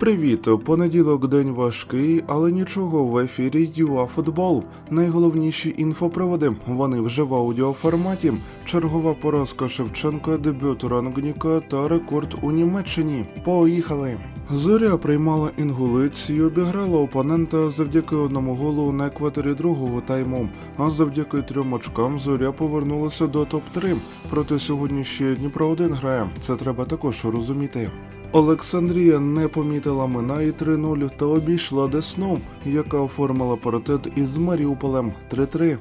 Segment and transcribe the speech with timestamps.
[0.00, 4.64] Привіт, понеділок день важкий, але нічого в ефірі ЮАФутбол.
[4.90, 6.52] Найголовніші інфоприводи.
[6.66, 8.32] Вони вже в аудіоформаті.
[8.64, 13.24] Чергова поразка Шевченка, дебют Рангніка та рекорд у Німеччині.
[13.44, 14.16] Поїхали.
[14.50, 20.48] Зоря приймала інгулець і обіграла опонента завдяки одному голу на екваторі другого тайму.
[20.76, 23.96] А завдяки трьом очкам зоря повернулася до топ-3.
[24.30, 26.30] Проте сьогодні ще Дніпро 1 грає.
[26.40, 27.90] Це треба також розуміти.
[28.32, 35.78] Олександрія не помітила мина і 3-0 та обійшла Десну, яка оформила паритет із Маріуполем 3-3.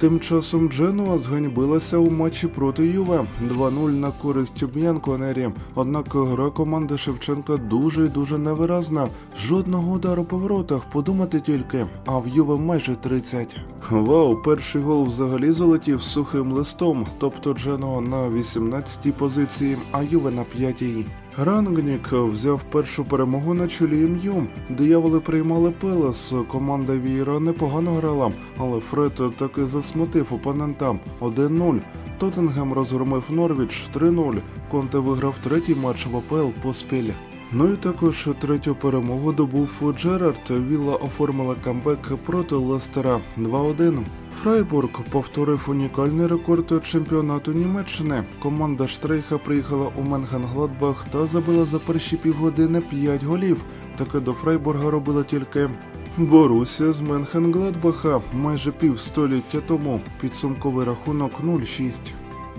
[0.00, 5.50] Тим часом Дженуа зганьбилася у матчі проти Юве 2-0 на користь Б'янконері.
[5.74, 9.08] Однак гра команди Шевченка дуже і дуже невиразна.
[9.38, 13.56] Жодного удару по воротах, подумати тільки, а в Юве майже 30.
[13.90, 20.42] Вау, перший гол взагалі залетів сухим листом, тобто Дженуа на 18-й позиції, а Юве на
[20.42, 21.04] 5-й.
[21.38, 24.46] Рангнік взяв першу перемогу на чолі МЮ.
[24.68, 26.32] Дияволи приймали Пелес.
[26.48, 31.80] Команда Вієйра непогано грала, але Фред таки засмутив опонента 1-0.
[32.18, 34.38] Тоттенгем розгромив Норвіч 3-0.
[34.70, 37.10] Конте виграв третій матч в АПЛ поспіль.
[37.52, 40.50] Ну і також третю перемогу добув Джерард.
[40.50, 44.04] Вілла оформила камбек проти Лестера 2-1.
[44.42, 48.24] Фрайбург повторив унікальний рекорд чемпіонату Німеччини.
[48.42, 53.60] Команда Штрейха приїхала у Менхенгладбах та забила за перші півгодини 5 голів.
[53.96, 55.70] Таке до Фрайбурга робила тільки
[56.16, 60.00] Борусія з Менхенгладбаха майже півстоліття тому.
[60.20, 61.92] Підсумковий рахунок 0-6.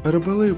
[0.05, 0.55] РБ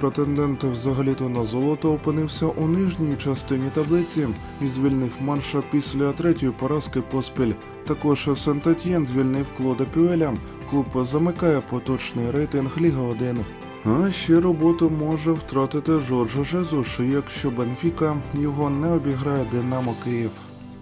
[0.00, 4.28] претендент взагалі-то на золото, опинився у нижній частині таблиці
[4.62, 7.52] і звільнив Марша після третьої поразки поспіль.
[7.86, 10.32] Також Сент-Етьєн звільнив Клода Пюеля.
[10.70, 13.38] Клуб замикає поточний рейтинг Ліги 1.
[13.84, 20.30] А ще роботу може втратити Жорже Жезуш, якщо Бенфіка його не обіграє Динамо Київ.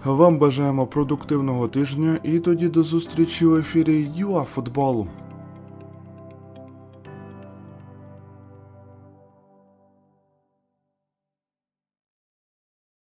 [0.05, 5.07] Вам бажаємо продуктивного тижня і тоді до зустрічі в ефірі ЮАФутболу.